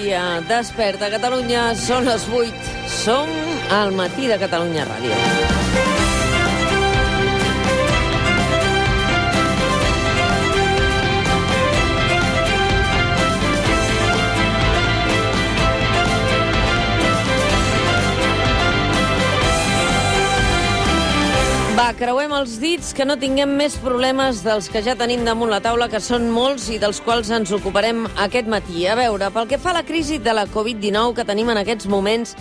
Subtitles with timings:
[0.00, 0.40] dia.
[0.48, 2.76] Desperta Catalunya, són les 8.
[3.00, 3.32] Som
[3.80, 5.59] al matí de Catalunya Ràdio.
[22.00, 25.90] Creuem els dits, que no tinguem més problemes dels que ja tenim damunt la taula,
[25.92, 28.86] que són molts i dels quals ens ocuparem aquest matí.
[28.88, 31.90] A veure, pel que fa a la crisi de la Covid-19 que tenim en aquests
[31.92, 32.32] moments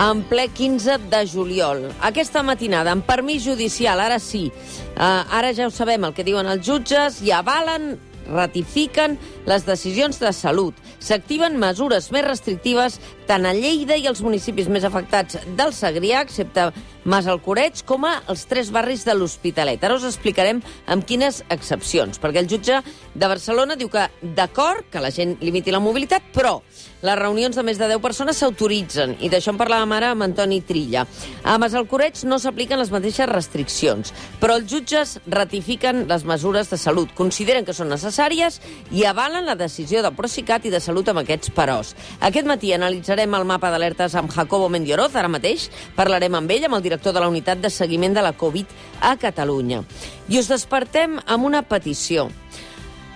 [0.00, 1.84] en ple 15 de juliol.
[2.08, 6.48] Aquesta matinada, amb permís judicial, ara sí, eh, ara ja ho sabem el que diuen
[6.48, 7.98] els jutges, i avalen
[8.32, 10.78] ratifiquen les decisions de salut.
[11.02, 16.70] S'activen mesures més restrictives tant a Lleida i als municipis més afectats del Segrià, excepte
[17.04, 19.82] Mas Alcoreig, com a els tres barris de l'Hospitalet.
[19.82, 22.78] Ara us explicarem amb quines excepcions, perquè el jutge
[23.14, 26.60] de Barcelona diu que d'acord que la gent limiti la mobilitat, però
[27.02, 30.60] les reunions de més de 10 persones s'autoritzen, i d'això en parlàvem ara amb Antoni
[30.62, 31.02] Trilla.
[31.42, 37.10] A Massalcoreig no s'apliquen les mateixes restriccions, però els jutges ratifiquen les mesures de salut,
[37.18, 38.60] consideren que són necessàries
[38.94, 41.96] i avalen la decisió de Procicat i de Salut amb aquests peròs.
[42.22, 46.78] Aquest matí analitzarem el mapa d'alertes amb Jacobo Mendioroz, ara mateix parlarem amb ell, amb
[46.78, 48.66] el director de la unitat de seguiment de la Covid
[49.00, 49.82] a Catalunya.
[50.28, 52.28] I us despertem amb una petició.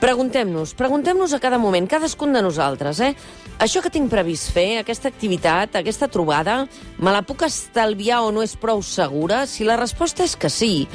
[0.01, 3.15] Preguntem-nos, preguntem-nos a cada moment, cadascun de nosaltres, eh?
[3.59, 6.67] Això que tinc previst fer, aquesta activitat, aquesta trobada,
[7.01, 9.47] me la puc estalviar o no és prou segura?
[9.49, 10.87] Si la resposta és que sí,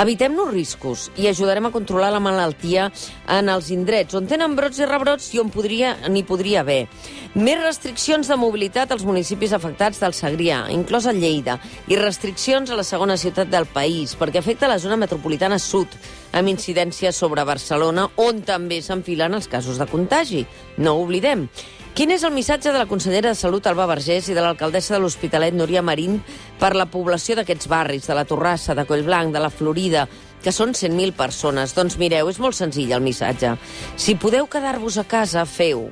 [0.00, 2.88] evitem-nos riscos i ajudarem a controlar la malaltia
[3.30, 6.86] en els indrets on tenen brots i rebrots i on podria n'hi podria haver.
[7.34, 11.58] Més restriccions de mobilitat als municipis afectats del Segrià, inclosa Lleida,
[11.90, 15.88] i restriccions a la segona ciutat del país, perquè afecta la zona metropolitana sud,
[16.34, 20.44] amb incidència sobre Barcelona, on també s'enfilen els casos de contagi.
[20.78, 21.48] No ho oblidem.
[21.94, 24.98] Quin és el missatge de la consellera de Salut, Alba Vergés, i de l'alcaldessa de
[24.98, 26.16] l'Hospitalet, Núria Marín,
[26.58, 30.08] per la població d'aquests barris, de la Torrassa, de Collblanc, de la Florida,
[30.42, 31.70] que són 100.000 persones?
[31.76, 33.52] Doncs mireu, és molt senzill el missatge.
[33.94, 35.86] Si podeu quedar-vos a casa, feu.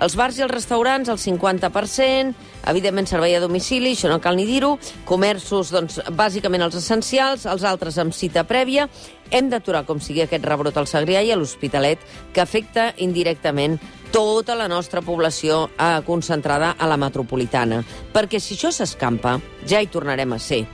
[0.00, 2.34] Els bars i els restaurants, el 50%,
[2.68, 4.74] evidentment servei a domicili, això no cal ni dir-ho,
[5.08, 8.90] comerços, doncs, bàsicament els essencials, els altres amb cita prèvia.
[9.30, 13.76] Hem d'aturar com sigui aquest rebrot al Segrià i a l'Hospitalet, que afecta indirectament
[14.10, 17.80] tota la nostra població eh, concentrada a la metropolitana.
[18.12, 20.64] Perquè si això s'escampa, ja hi tornarem a ser.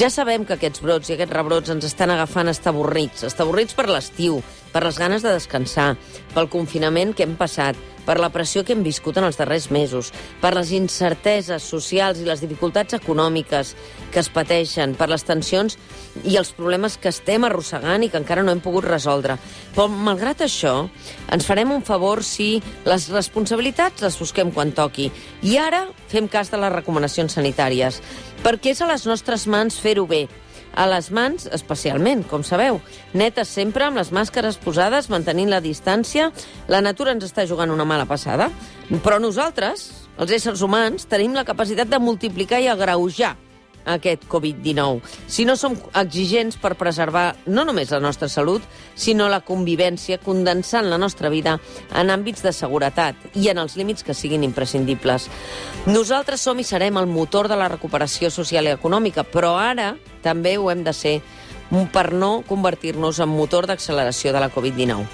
[0.00, 4.40] Ja sabem que aquests brots i aquests rebrots ens estan agafant estaborrits, estaborrits per l'estiu,
[4.72, 5.94] per les ganes de descansar,
[6.34, 10.10] pel confinament que hem passat, per la pressió que hem viscut en els darrers mesos,
[10.40, 13.74] per les incerteses socials i les dificultats econòmiques
[14.10, 15.76] que es pateixen, per les tensions
[16.24, 19.36] i els problemes que estem arrossegant i que encara no hem pogut resoldre.
[19.76, 20.74] Però, malgrat això,
[21.30, 25.10] ens farem un favor si les responsabilitats les busquem quan toqui.
[25.42, 28.00] I ara fem cas de les recomanacions sanitàries,
[28.44, 30.26] perquè és a les nostres mans fer-ho bé,
[30.74, 32.80] a les mans especialment, com sabeu.
[33.12, 36.30] Netes sempre, amb les màscares posades, mantenint la distància.
[36.70, 38.50] La natura ens està jugant una mala passada,
[39.04, 43.36] però nosaltres, els éssers humans, tenim la capacitat de multiplicar i agreujar
[43.84, 45.00] aquest Covid-19.
[45.26, 48.62] Si no som exigents per preservar no només la nostra salut,
[48.94, 51.58] sinó la convivència, condensant la nostra vida
[51.94, 55.28] en àmbits de seguretat i en els límits que siguin imprescindibles.
[55.86, 60.56] Nosaltres som i serem el motor de la recuperació social i econòmica, però ara també
[60.58, 61.20] ho hem de ser
[61.92, 65.06] per no convertir-nos en motor d'acceleració de la Covid-19.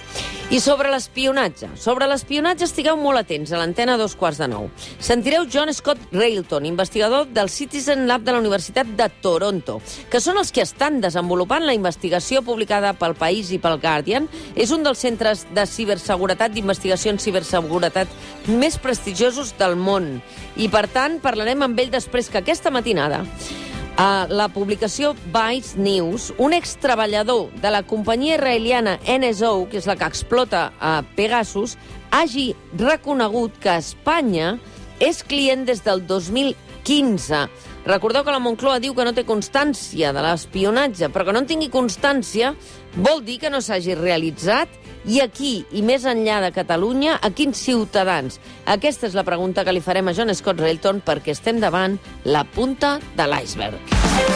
[0.47, 1.73] I sobre l'espionatge.
[1.75, 4.69] Sobre l'espionatge estigueu molt atents a l'antena dos quarts de nou.
[5.03, 10.39] Sentireu John Scott Railton, investigador del Citizen Lab de la Universitat de Toronto, que són
[10.39, 14.31] els que estan desenvolupant la investigació publicada pel País i pel Guardian.
[14.55, 18.07] És un dels centres de ciberseguretat, d'investigació en ciberseguretat
[18.47, 20.21] més prestigiosos del món.
[20.55, 23.25] I, per tant, parlarem amb ell després que aquesta matinada
[23.97, 29.97] a la publicació Vice News, un extreballador de la companyia israeliana NSO, que és la
[29.97, 31.77] que explota a Pegasus,
[32.13, 34.57] hagi reconegut que Espanya
[35.01, 36.05] és client des del
[36.87, 37.49] 2015.
[37.87, 41.51] Recordeu que la Moncloa diu que no té constància de l'espionatge, però que no en
[41.51, 42.55] tingui constància
[42.97, 44.71] vol dir que no s'hagi realitzat
[45.07, 48.41] i aquí, i més enllà de Catalunya, a quins ciutadans?
[48.67, 52.43] Aquesta és la pregunta que li farem a John Scott Railton perquè estem davant la
[52.43, 54.36] punta de l'iceberg.